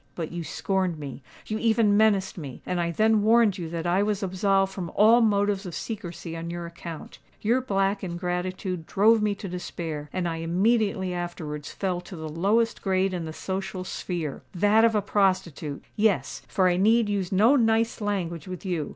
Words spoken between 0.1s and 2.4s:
But you scorned me—you even menaced